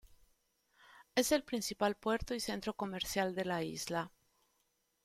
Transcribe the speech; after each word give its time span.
Es 1.13 1.31
el 1.31 1.43
principal 1.43 1.93
puerto 1.95 2.33
y 2.33 2.39
centro 2.39 2.73
comercial 2.73 3.35
de 3.35 3.45
la 3.45 3.61
isla. 3.61 4.11